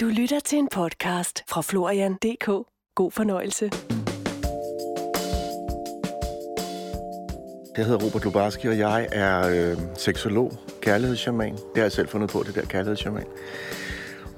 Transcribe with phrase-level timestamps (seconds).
[0.00, 2.46] Du lytter til en podcast fra Florian.dk.
[2.94, 3.70] God fornøjelse.
[7.76, 10.52] Jeg hedder Robert Lubarski, og jeg er øh, seksolog,
[10.82, 11.52] kærlighedsshaman.
[11.52, 13.24] Det har jeg selv fundet på, det der kærlighedsshaman.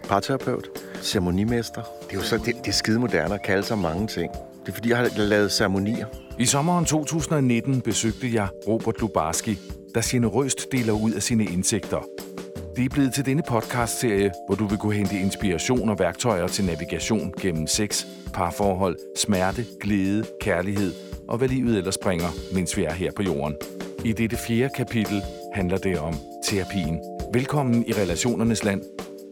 [0.09, 0.69] Parterapeut,
[1.03, 1.83] ceremonimester.
[2.03, 4.33] Det er jo så, det, det er skide moderne at kalde sig mange ting.
[4.33, 6.07] Det er fordi, jeg har lavet ceremonier.
[6.39, 9.59] I sommeren 2019 besøgte jeg Robert Lubarski,
[9.95, 12.32] der generøst deler ud af sine indsigter.
[12.77, 16.65] Det er blevet til denne podcast-serie, hvor du vil kunne hente inspiration og værktøjer til
[16.65, 20.95] navigation gennem sex, parforhold, smerte, glæde, kærlighed
[21.29, 23.57] og hvad livet ellers bringer, mens vi er her på jorden.
[24.05, 25.23] I dette fjerde kapitel
[25.55, 26.15] handler det om
[26.45, 27.01] terapien.
[27.33, 28.83] Velkommen i Relationernes Land.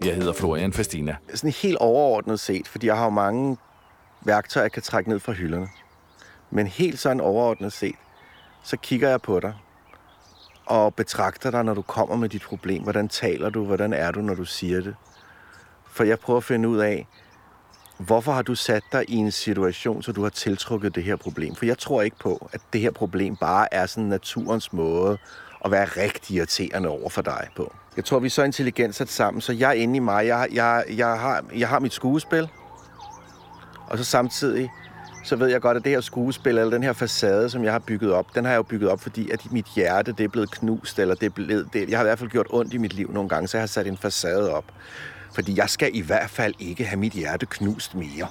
[0.05, 1.17] Jeg hedder Florian Fastina.
[1.35, 3.57] Sådan helt overordnet set, fordi jeg har jo mange
[4.25, 5.69] værktøjer, jeg kan trække ned fra hylderne.
[6.51, 7.97] Men helt sådan overordnet set,
[8.65, 9.55] så kigger jeg på dig
[10.71, 12.83] og betragter dig, når du kommer med dit problem.
[12.83, 13.65] Hvordan taler du?
[13.65, 14.95] Hvordan er du, når du siger det?
[15.93, 17.07] For jeg prøver at finde ud af,
[17.99, 21.55] hvorfor har du sat dig i en situation, så du har tiltrukket det her problem?
[21.55, 25.19] For jeg tror ikke på, at det her problem bare er sådan naturens måde
[25.65, 27.75] at være rigtig irriterende over for dig på.
[27.97, 30.27] Jeg tror, vi er så intelligent sat sammen, så jeg er inde i mig.
[30.27, 32.49] Jeg, jeg, jeg, har, jeg har mit skuespil,
[33.87, 34.71] og så samtidig
[35.23, 37.79] så ved jeg godt, at det her skuespil, eller den her facade, som jeg har
[37.79, 40.51] bygget op, den har jeg jo bygget op, fordi at mit hjerte det er blevet
[40.51, 42.93] knust, eller det er blevet, det, jeg har i hvert fald gjort ondt i mit
[42.93, 44.65] liv nogle gange, så jeg har sat en facade op.
[45.35, 48.29] Fordi jeg skal i hvert fald ikke have mit hjerte knust mere.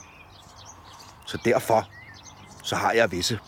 [1.25, 1.87] Så derfor,
[2.63, 3.39] så har jeg visse,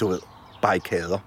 [0.00, 0.20] du ved,
[0.62, 1.18] barrikader.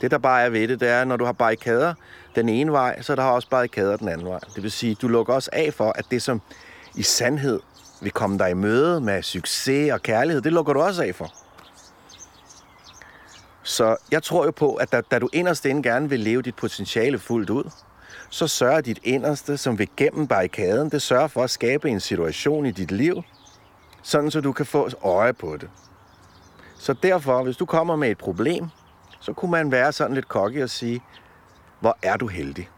[0.00, 1.94] Det, der bare er ved det, det er, når du har barrikader
[2.34, 4.40] den ene vej, så er der også barrikader den anden vej.
[4.54, 6.40] Det vil sige, du lukker også af for, at det, som
[6.94, 7.60] i sandhed
[8.02, 11.32] vil komme dig i møde med succes og kærlighed, det lukker du også af for.
[13.62, 16.56] Så jeg tror jo på, at da, da du inderst inde gerne vil leve dit
[16.56, 17.70] potentiale fuldt ud,
[18.30, 22.66] så sørger dit inderste, som vil gennem barrikaden, det sørger for at skabe en situation
[22.66, 23.22] i dit liv,
[24.02, 25.70] sådan så du kan få øje på det.
[26.78, 28.68] Så derfor, hvis du kommer med et problem,
[29.20, 31.00] så kunne man være sådan lidt kokke og sige,
[31.80, 32.68] hvor er du heldig?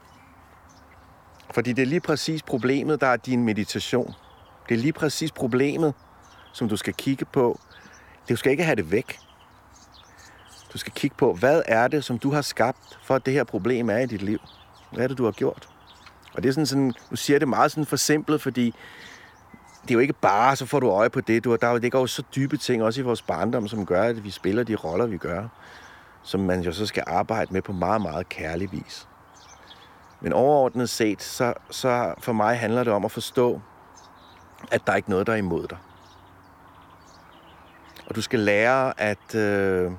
[1.55, 4.15] Fordi det er lige præcis problemet, der er din meditation.
[4.69, 5.95] Det er lige præcis problemet,
[6.53, 7.61] som du skal kigge på.
[8.29, 9.19] Du skal ikke have det væk.
[10.73, 13.45] Du skal kigge på, hvad er det, som du har skabt, for at det her
[13.45, 14.39] problem er i dit liv?
[14.93, 15.69] Hvad er det, du har gjort?
[16.35, 18.75] Og det er sådan, sådan nu siger jeg det meget sådan forsimplet, fordi
[19.83, 21.45] det er jo ikke bare, så får du øje på det.
[21.45, 24.25] Du, der, der ligger jo så dybe ting, også i vores barndom, som gør, at
[24.25, 25.49] vi spiller de roller, vi gør,
[26.23, 29.09] som man jo så skal arbejde med på meget, meget kærlig vis.
[30.21, 33.61] Men overordnet set, så, så for mig handler det om at forstå,
[34.71, 35.79] at der er ikke noget, der er imod dig.
[38.07, 39.91] Og du skal lære at øh,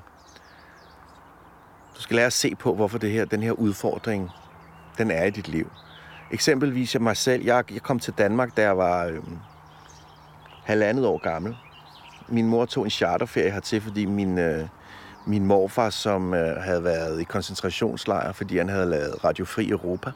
[1.95, 4.29] du skal lære at se på, hvorfor det her, den her udfordring,
[4.97, 5.71] den er i dit liv.
[6.31, 7.43] Eksempelvis jeg mig selv.
[7.43, 9.19] Jeg, jeg kom til Danmark, da jeg var øh,
[10.63, 11.55] halvandet år gammel.
[12.27, 14.67] Min mor tog en charterferie hertil, fordi min, øh,
[15.25, 20.11] min morfar, som øh, havde været i koncentrationslejr, fordi han havde lavet Radiofri Europa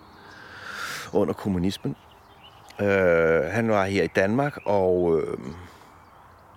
[1.14, 1.96] under kommunismen,
[2.82, 5.38] Øh, han var her i Danmark, og øh,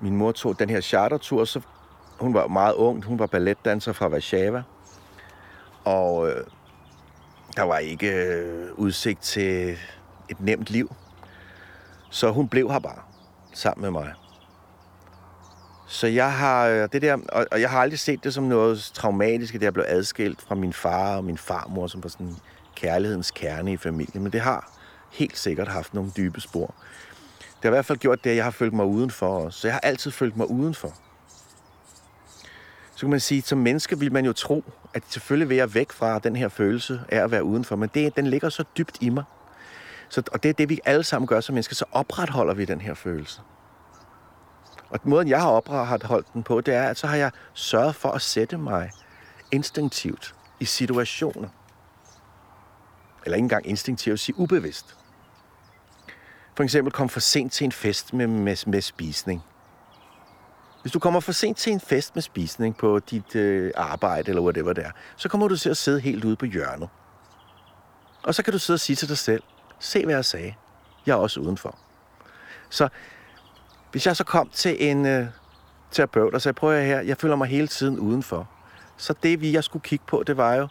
[0.01, 1.61] min mor tog den her chartertur, så
[2.21, 4.63] hun var meget ung, hun var balletdanser fra Warszawa,
[5.85, 6.45] og øh,
[7.57, 9.77] der var ikke øh, udsigt til
[10.29, 10.95] et nemt liv.
[12.11, 13.03] Så hun blev her bare,
[13.55, 14.13] sammen med mig.
[15.87, 17.19] Så jeg har øh, det der,
[17.53, 20.73] og jeg har aldrig set det som noget traumatisk, at jeg blev adskilt fra min
[20.73, 22.37] far og min farmor, som var sådan
[22.77, 24.23] kærlighedens kerne i familien.
[24.23, 24.82] Men det har
[25.13, 26.75] helt sikkert haft nogle dybe spor.
[27.39, 29.75] Det har i hvert fald gjort det, at jeg har følt mig udenfor Så jeg
[29.75, 30.95] har altid følt mig udenfor.
[32.95, 34.65] Så kan man sige, at som menneske vil man jo tro,
[34.95, 38.17] at selvfølgelig vil jeg væk fra den her følelse af at være udenfor, men det,
[38.17, 39.25] den ligger så dybt i mig.
[40.09, 42.81] Så, og det er det, vi alle sammen gør som mennesker, så opretholder vi den
[42.81, 43.41] her følelse.
[44.91, 48.09] Og måden, jeg har opretholdt den på, det er, at så har jeg sørget for
[48.09, 48.91] at sætte mig
[49.53, 51.49] instinktivt i situationer.
[53.25, 54.97] Eller ikke engang instinktivt, sige ubevidst.
[56.55, 59.43] For eksempel kom for sent til en fest med, med, med spisning.
[60.83, 64.43] Hvis du kommer for sent til en fest med spisning på dit øh, arbejde, eller
[64.43, 66.89] whatever det er, så kommer du til at sidde helt ude på hjørnet.
[68.23, 69.43] Og så kan du sidde og sige til dig selv,
[69.79, 70.55] se hvad jeg sagde.
[71.07, 71.79] Jeg er også udenfor.
[72.71, 72.89] Så
[73.91, 75.27] hvis jeg så kom til en øh,
[75.91, 78.49] terapeut og sagde, prøv at her, jeg føler mig hele tiden udenfor.
[78.97, 80.69] Så det, vi jeg skulle kigge på, det var jo,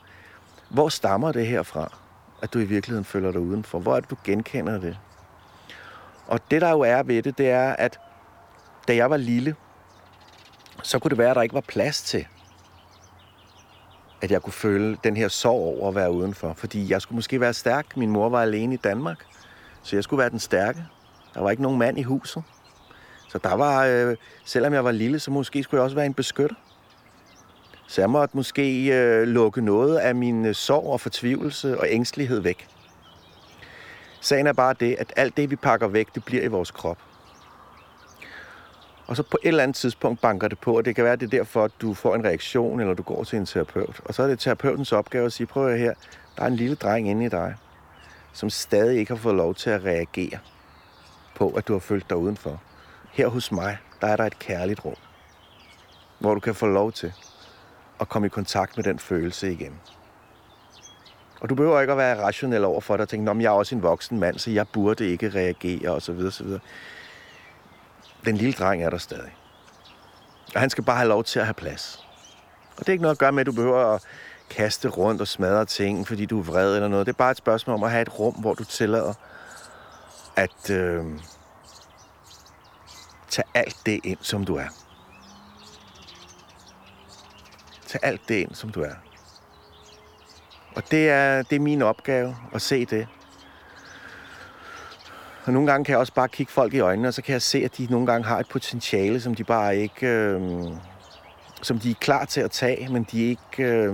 [0.70, 1.98] hvor stammer det her fra,
[2.42, 3.80] at du i virkeligheden føler dig udenfor?
[3.80, 4.98] Hvor er det, du genkender det?
[6.32, 8.00] Og det, der jo er ved det, det er, at
[8.88, 9.56] da jeg var lille,
[10.84, 12.28] så kunne det være, at der ikke var plads til,
[14.22, 16.54] at jeg kunne føle den her sorg over at være udenfor.
[16.54, 17.98] Fordi jeg skulle måske være stærk.
[17.98, 19.26] Min mor var alene i Danmark,
[19.84, 20.84] så jeg skulle være den stærke.
[21.34, 22.44] Der var ikke nogen mand i huset.
[23.30, 26.14] Så der var, øh, selvom jeg var lille, så måske skulle jeg også være en
[26.14, 26.56] beskytter.
[27.88, 32.40] Så jeg måtte måske øh, lukke noget af min øh, sorg og fortvivlelse og ængstelighed
[32.40, 32.68] væk.
[34.22, 36.98] Sagen er bare det, at alt det, vi pakker væk, det bliver i vores krop.
[39.08, 41.20] Og så på et eller andet tidspunkt banker det på, og det kan være, at
[41.20, 44.02] det er derfor, at du får en reaktion, eller du går til en terapeut.
[44.06, 45.94] Og så er det terapeutens opgave at sige, prøv at her,
[46.38, 47.56] der er en lille dreng inde i dig,
[48.34, 50.40] som stadig ikke har fået lov til at reagere
[51.36, 52.62] på, at du har følt dig udenfor.
[53.12, 54.96] Her hos mig, der er der et kærligt rum,
[56.20, 57.14] hvor du kan få lov til
[58.00, 59.80] at komme i kontakt med den følelse igen.
[61.42, 63.50] Og du behøver ikke at være rationel over for dig og tænke, at jeg er
[63.50, 66.20] også en voksen mand, så jeg burde ikke reagere osv.
[66.28, 66.48] osv.
[68.26, 69.36] Den lille dreng er der stadig.
[70.56, 72.08] Og han skal bare have lov til at have plads.
[72.78, 74.04] Og det er ikke noget at gøre med, at du behøver at
[74.50, 77.06] kaste rundt og smadre ting, fordi du er vred eller noget.
[77.06, 79.14] Det er bare et spørgsmål om at have et rum, hvor du tillader
[80.36, 81.06] at øh,
[83.30, 84.68] tage alt det ind, som du er.
[87.88, 89.11] Tag alt det ind, som du er.
[90.76, 93.08] Og det er, det er min opgave at se det.
[95.46, 97.42] Og nogle gange kan jeg også bare kigge folk i øjnene, og så kan jeg
[97.42, 100.08] se, at de nogle gange har et potentiale, som de bare ikke...
[100.08, 100.42] Øh,
[101.62, 103.64] som de er klar til at tage, men de er ikke...
[103.64, 103.94] Øh,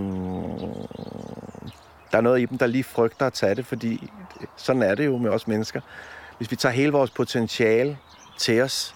[2.12, 4.12] der er noget i dem, der lige frygter at tage det, fordi
[4.56, 5.82] sådan er det jo med os mennesker.
[6.38, 7.98] Hvis vi tager hele vores potentiale
[8.40, 8.96] til os,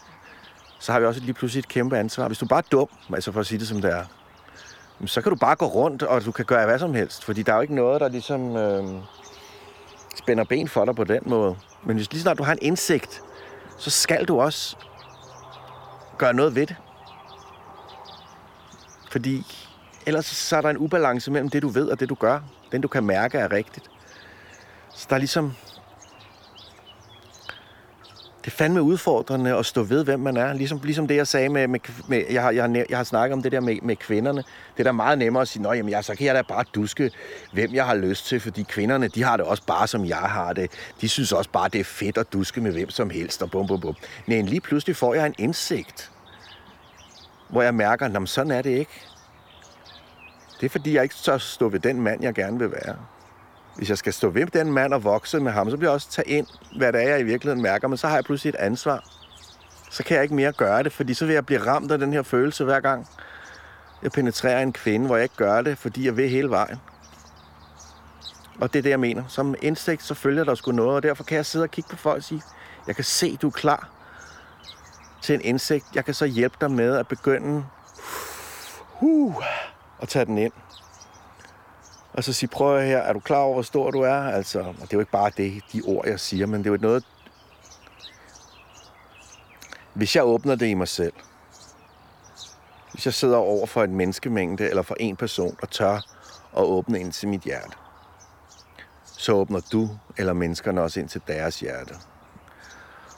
[0.79, 2.27] så har vi også lige pludselig et kæmpe ansvar.
[2.27, 4.05] Hvis du bare er dum, altså for at sige det som det er,
[5.05, 7.23] så kan du bare gå rundt, og du kan gøre hvad som helst.
[7.23, 8.83] Fordi der er jo ikke noget, der ligesom øh,
[10.15, 11.55] spænder ben for dig på den måde.
[11.83, 13.21] Men hvis lige snart du har en indsigt,
[13.77, 14.75] så skal du også
[16.17, 16.75] gøre noget ved det.
[19.11, 19.45] Fordi
[20.05, 22.39] ellers så er der en ubalance mellem det, du ved og det, du gør.
[22.71, 23.89] Den, du kan mærke, er rigtigt.
[24.95, 25.53] Så der er ligesom
[28.45, 30.53] det er fandme udfordrende at stå ved, hvem man er.
[30.53, 33.33] Ligesom, ligesom det, jeg sagde med, med, med jeg, har, jeg, har, jeg har snakket
[33.33, 34.43] om det der med, med kvinderne.
[34.77, 36.63] Det er da meget nemmere at sige, at jamen, jeg, så kan jeg da bare
[36.75, 37.11] duske,
[37.53, 40.53] hvem jeg har lyst til, fordi kvinderne, de har det også bare, som jeg har
[40.53, 40.71] det.
[41.01, 43.67] De synes også bare, det er fedt at duske med hvem som helst, og bum,
[43.67, 43.95] bum, bum.
[44.27, 46.11] Men lige pludselig får jeg en indsigt,
[47.49, 49.01] hvor jeg mærker, at sådan er det ikke.
[50.59, 52.95] Det er fordi, jeg ikke så stå ved den mand, jeg gerne vil være
[53.81, 56.09] hvis jeg skal stå ved den mand og vokse med ham, så bliver jeg også
[56.09, 56.47] tage ind,
[56.77, 59.03] hvad det er, jeg i virkeligheden mærker, men så har jeg pludselig et ansvar.
[59.91, 62.13] Så kan jeg ikke mere gøre det, fordi så vil jeg blive ramt af den
[62.13, 63.07] her følelse hver gang.
[64.03, 66.77] Jeg penetrerer en kvinde, hvor jeg ikke gør det, fordi jeg vil hele vejen.
[68.59, 69.23] Og det er det, jeg mener.
[69.27, 71.95] Som indsigt, så følger der sgu noget, og derfor kan jeg sidde og kigge på
[71.95, 72.41] folk og sige,
[72.87, 73.89] jeg kan se, du er klar
[75.21, 75.85] til en indsigt.
[75.95, 77.65] Jeg kan så hjælpe dig med at begynde
[79.01, 79.43] uh,
[80.01, 80.53] at tage den ind.
[82.13, 84.15] Og så sige, prøv her, er du klar over, hvor stor du er?
[84.15, 86.71] Altså, og det er jo ikke bare det, de ord, jeg siger, men det er
[86.71, 87.05] jo noget...
[89.93, 91.13] Hvis jeg åbner det i mig selv,
[92.91, 95.95] hvis jeg sidder over for en menneskemængde eller for en person og tør
[96.57, 97.75] at åbne ind til mit hjerte,
[99.05, 101.95] så åbner du eller menneskerne også ind til deres hjerte.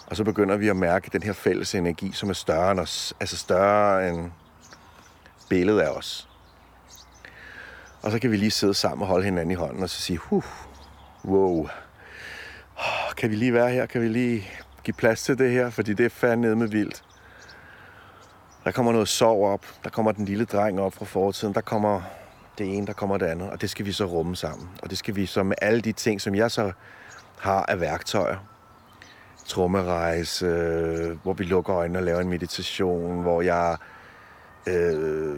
[0.07, 3.13] Og så begynder vi at mærke den her fælles energi, som er større end os,
[3.19, 4.31] altså større end
[5.49, 6.29] billedet af os.
[8.03, 10.17] Og så kan vi lige sidde sammen og holde hinanden i hånden og så sige,
[10.17, 10.43] huh,
[11.25, 11.67] wow,
[13.17, 13.85] kan vi lige være her?
[13.85, 14.47] Kan vi lige
[14.83, 15.69] give plads til det her?
[15.69, 17.03] Fordi det er fandme med vildt.
[18.63, 19.65] Der kommer noget sorg op.
[19.83, 21.53] Der kommer den lille dreng op fra fortiden.
[21.53, 22.01] Der kommer
[22.57, 23.49] det ene, der kommer det andet.
[23.49, 24.69] Og det skal vi så rumme sammen.
[24.81, 26.71] Og det skal vi så med alle de ting, som jeg så
[27.39, 28.37] har af værktøjer.
[29.45, 33.77] Trummerejse, øh, hvor vi lukker øjnene og laver en meditation, hvor jeg
[34.67, 35.37] øh,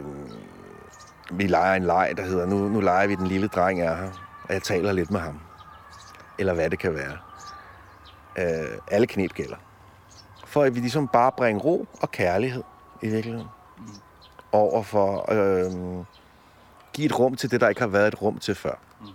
[1.32, 4.10] vi leger en leg, der hedder, nu, nu leger vi den lille dreng er her,
[4.42, 5.40] og jeg taler lidt med ham.
[6.38, 7.18] Eller hvad det kan være.
[8.38, 9.56] Øh, alle knep gælder.
[10.46, 12.62] For at vi ligesom bare bringer ro og kærlighed
[13.02, 13.48] i virkeligheden.
[13.78, 13.84] Mm.
[14.52, 16.04] Over for øh,
[16.92, 18.74] give et rum til det, der ikke har været et rum til før.
[19.00, 19.06] Mm.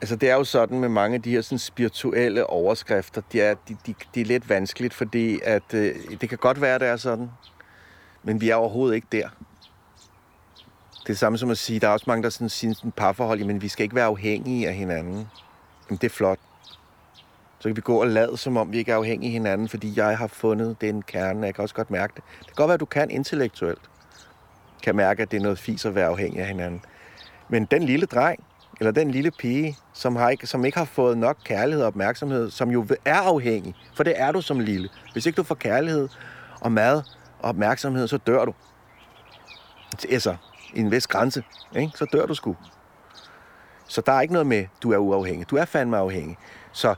[0.00, 3.54] Altså, det er jo sådan med mange af de her sådan, spirituelle overskrifter, de er,
[3.68, 6.96] de, de, de er lidt vanskeligt, fordi at, øh, det kan godt være, det er
[6.96, 7.30] sådan,
[8.22, 9.28] men vi er overhovedet ikke der.
[11.06, 13.44] Det er samme som at sige, der er også mange, der sådan siger sådan parforhold,
[13.44, 15.28] men vi skal ikke være afhængige af hinanden.
[15.88, 16.38] Jamen, det er flot.
[17.58, 19.92] Så kan vi gå og lade, som om vi ikke er afhængige af hinanden, fordi
[19.96, 21.46] jeg har fundet den kerne.
[21.46, 22.22] Jeg kan også godt mærke det.
[22.38, 23.90] Det kan godt være, at du kan intellektuelt.
[24.82, 26.82] Kan mærke, at det er noget fis at være afhængig af hinanden.
[27.48, 28.44] Men den lille dreng,
[28.78, 32.50] eller den lille pige, som, har ikke, som ikke har fået nok kærlighed og opmærksomhed,
[32.50, 34.88] som jo er afhængig, for det er du som lille.
[35.12, 36.08] Hvis ikke du får kærlighed
[36.60, 37.02] og mad
[37.38, 38.54] og opmærksomhed, så dør du.
[40.10, 40.36] Altså,
[40.74, 41.42] en vis grænse,
[41.76, 41.92] ikke?
[41.94, 42.56] så dør du sgu.
[43.88, 45.50] Så der er ikke noget med, du er uafhængig.
[45.50, 46.38] Du er fandme afhængig.
[46.72, 46.94] Så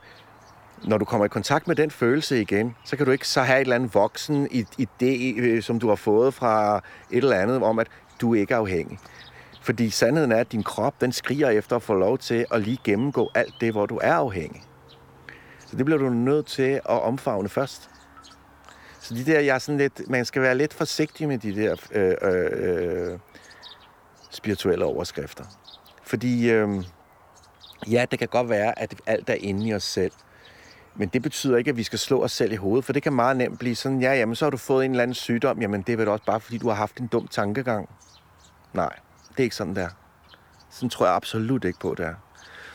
[0.84, 3.56] når du kommer i kontakt med den følelse igen, så kan du ikke så have
[3.56, 4.48] et eller andet voksen
[4.80, 6.76] idé, øh, som du har fået fra
[7.10, 7.86] et eller andet, om at
[8.20, 8.98] du ikke er afhængig.
[9.62, 12.78] Fordi sandheden er, at din krop, den skriger efter at få lov til at lige
[12.84, 14.62] gennemgå alt det, hvor du er afhængig.
[15.66, 17.90] Så det bliver du nødt til at omfavne først.
[19.00, 21.76] Så de der, jeg er sådan lidt, man skal være lidt forsigtig med de der
[21.92, 23.18] øh, øh, øh
[24.34, 25.44] spirituelle overskrifter.
[26.02, 26.84] Fordi øh,
[27.90, 30.12] ja, det kan godt være, at alt er inde i os selv.
[30.94, 33.12] Men det betyder ikke, at vi skal slå os selv i hovedet, for det kan
[33.12, 35.82] meget nemt blive sådan, ja, jamen så har du fået en eller anden sygdom, jamen
[35.82, 37.88] det er vel også bare, fordi du har haft en dum tankegang.
[38.72, 38.92] Nej,
[39.28, 39.88] det er ikke sådan, der.
[40.70, 42.14] Sådan tror jeg absolut ikke på, det er.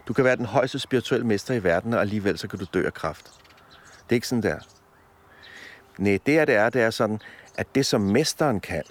[0.07, 2.85] Du kan være den højeste spirituelle mester i verden, og alligevel så kan du dø
[2.85, 3.31] af kraft.
[4.03, 4.59] Det er ikke sådan, der.
[5.97, 7.19] Nej, det er, det er, det er sådan,
[7.57, 8.83] at det, som mesteren kan,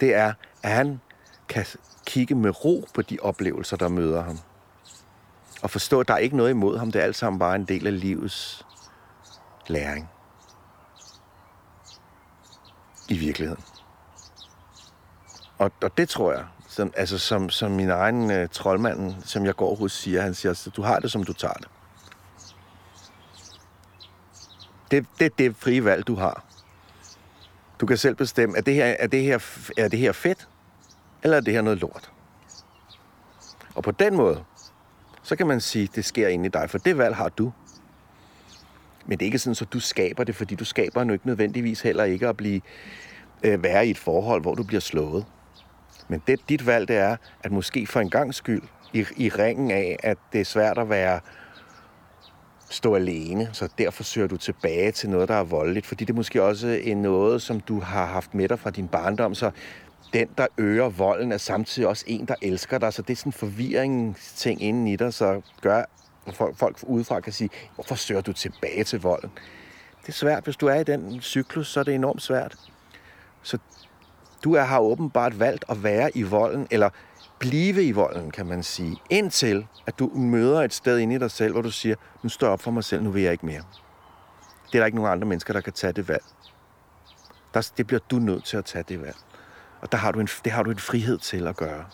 [0.00, 1.00] det er, at han
[1.48, 1.66] kan
[2.06, 4.38] kigge med ro på de oplevelser, der møder ham.
[5.62, 6.92] Og forstå, at der er ikke noget imod ham.
[6.92, 8.66] Det er alt sammen bare en del af livets
[9.66, 10.08] læring.
[13.08, 13.64] I virkeligheden.
[15.58, 19.56] Og, og det tror jeg, som, altså som, som min egen øh, troldmand, som jeg
[19.56, 21.68] går hos, siger, han siger, du har det, som du tager det.
[24.90, 26.44] Det, det er det frie valg, du har.
[27.80, 29.38] Du kan selv bestemme, er det her, er det her,
[29.76, 30.48] er det her fedt,
[31.22, 32.12] eller er det her noget lort?
[33.74, 34.44] Og på den måde,
[35.22, 37.52] så kan man sige, at det sker inde i dig, for det valg har du.
[39.06, 41.80] Men det er ikke sådan, at du skaber det, fordi du skaber nu ikke nødvendigvis
[41.80, 42.60] heller ikke at blive
[43.42, 45.24] øh, være i et forhold, hvor du bliver slået.
[46.08, 49.70] Men det, dit valg, det er, at måske for en gang skyld, i, i ringen
[49.70, 51.20] af, at det er svært at være
[52.70, 56.16] stå alene, så derfor søger du tilbage til noget, der er voldeligt, fordi det er
[56.16, 59.50] måske også en noget, som du har haft med dig fra din barndom, så
[60.12, 63.28] den, der øger volden, er samtidig også en, der elsker dig, så det er sådan
[63.28, 65.84] en forvirringsting inden i dig, så gør,
[66.54, 69.30] folk udefra kan sige, hvorfor søger du tilbage til volden?
[70.02, 72.56] Det er svært, hvis du er i den cyklus, så er det enormt svært.
[73.42, 73.58] Så
[74.44, 76.90] du er, har åbenbart valgt at være i volden, eller
[77.38, 81.30] blive i volden, kan man sige, indtil at du møder et sted inde i dig
[81.30, 83.46] selv, hvor du siger, nu står jeg op for mig selv, nu vil jeg ikke
[83.46, 83.62] mere.
[84.66, 86.24] Det er der ikke nogen andre mennesker, der kan tage det valg.
[87.54, 89.16] Der, det bliver du nødt til at tage det valg.
[89.80, 91.84] Og der har du en, det har du en frihed til at gøre.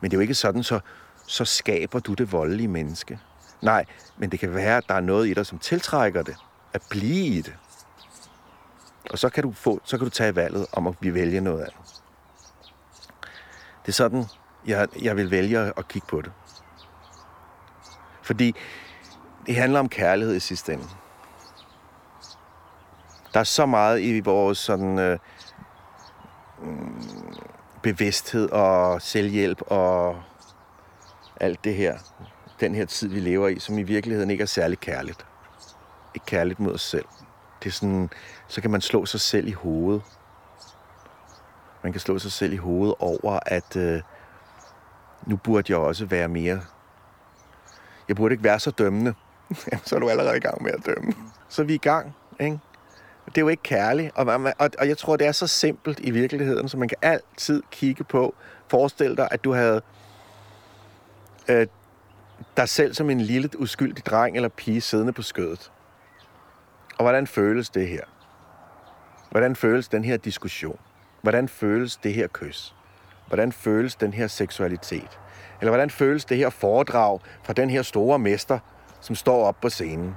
[0.00, 0.80] Men det er jo ikke sådan, så,
[1.26, 3.18] så skaber du det voldelige menneske.
[3.62, 3.84] Nej,
[4.18, 6.36] men det kan være, at der er noget i dig, som tiltrækker det.
[6.72, 7.56] At blive i det.
[9.10, 12.02] Og så kan du, få, så kan du tage valget om at vælge noget andet.
[13.82, 14.24] Det er sådan,
[14.66, 16.32] jeg, jeg vil vælge at kigge på det.
[18.22, 18.54] Fordi
[19.46, 20.84] det handler om kærlighed i sidste ende.
[23.34, 25.18] Der er så meget i vores sådan, øh,
[26.62, 27.02] Mm,
[27.82, 30.22] bevidsthed og selvhjælp og
[31.40, 31.98] alt det her,
[32.60, 35.26] den her tid, vi lever i, som i virkeligheden ikke er særlig kærligt.
[36.14, 37.04] Ikke kærligt mod os selv.
[37.62, 38.10] Det er sådan,
[38.48, 40.02] så kan man slå sig selv i hovedet.
[41.82, 44.00] Man kan slå sig selv i hovedet over, at øh,
[45.26, 46.60] nu burde jeg også være mere...
[48.08, 49.14] Jeg burde ikke være så dømmende.
[49.84, 51.14] så er du allerede i gang med at dømme.
[51.48, 52.58] Så er vi i gang, ikke?
[53.26, 54.26] Det er jo ikke kærligt, og,
[54.58, 58.04] og, og jeg tror, det er så simpelt i virkeligheden, så man kan altid kigge
[58.04, 58.34] på,
[58.68, 59.82] forestil dig, at du havde
[61.48, 61.66] øh,
[62.56, 65.72] dig selv som en lille uskyldig dreng eller pige siddende på skødet.
[66.98, 68.02] Og hvordan føles det her?
[69.30, 70.78] Hvordan føles den her diskussion?
[71.22, 72.74] Hvordan føles det her kys?
[73.26, 75.18] Hvordan føles den her seksualitet?
[75.60, 78.58] Eller hvordan føles det her foredrag fra den her store mester,
[79.00, 80.14] som står op på scenen?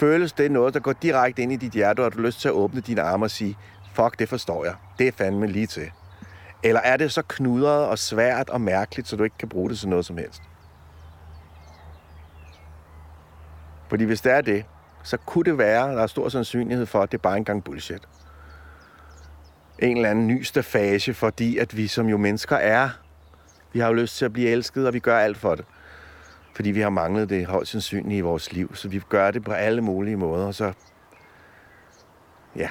[0.00, 2.48] Føles det noget, der går direkte ind i dit hjerte, og har du lyst til
[2.48, 3.56] at åbne dine arme og sige,
[3.94, 4.74] fuck, det forstår jeg.
[4.98, 5.90] Det er fandme lige til.
[6.62, 9.78] Eller er det så knudret og svært og mærkeligt, så du ikke kan bruge det
[9.78, 10.42] til noget som helst?
[13.88, 14.64] Fordi hvis det er det,
[15.02, 18.02] så kunne det være, der er stor sandsynlighed for, at det er bare engang bullshit.
[19.78, 22.88] En eller anden ny stafage, fordi at vi som jo mennesker er,
[23.72, 25.64] vi har jo lyst til at blive elsket, og vi gør alt for det
[26.54, 28.74] fordi vi har manglet det højst sandsynligt i vores liv.
[28.74, 30.72] Så vi gør det på alle mulige måder, og så
[32.56, 32.68] ja,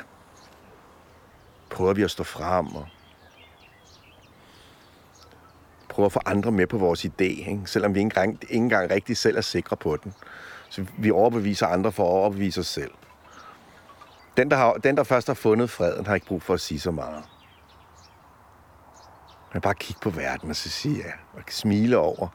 [1.69, 2.87] prøver vi at stå frem og
[5.89, 7.61] prøver at få andre med på vores idé, ikke?
[7.65, 10.13] selvom vi ikke engang, ikke engang rigtig selv er sikre på den.
[10.69, 12.91] Så vi overbeviser andre for at overbevise os selv.
[14.37, 16.79] Den der, har, den, der først har fundet freden, har ikke brug for at sige
[16.79, 17.23] så meget.
[19.53, 22.27] Man bare kigge på verden og så sige ja, og smile over,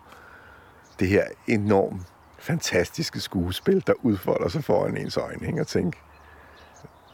[1.01, 2.03] det her enormt
[2.39, 5.61] fantastiske skuespil, der udfolder sig foran ens øjne, ikke?
[5.61, 5.99] og tænke,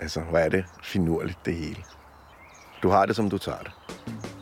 [0.01, 1.85] altså, hvad er det finurligt, det hele.
[2.83, 3.73] Du har det, som du tager det.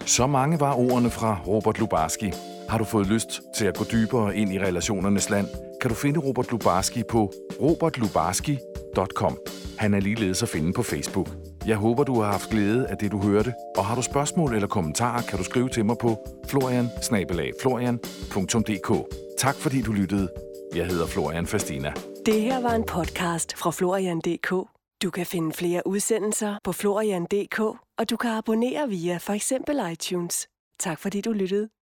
[0.06, 2.32] Så mange var ordene fra Robert Lubarski.
[2.68, 5.46] Har du fået lyst til at gå dybere ind i relationernes land,
[5.80, 9.38] kan du finde Robert Lubarski på robertlubarski.com.
[9.78, 11.47] Han er ligeledes at finde på Facebook.
[11.68, 14.68] Jeg håber, du har haft glæde af det, du hørte, og har du spørgsmål eller
[14.68, 16.16] kommentarer, kan du skrive til mig på
[16.48, 16.88] florian
[19.38, 20.28] Tak fordi du lyttede.
[20.74, 21.92] Jeg hedder Florian Fastina.
[22.26, 24.50] Det her var en podcast fra Florian.dk.
[25.02, 27.60] Du kan finde flere udsendelser på Florian.dk,
[27.98, 30.46] og du kan abonnere via for eksempel iTunes.
[30.80, 31.68] Tak fordi du lyttede.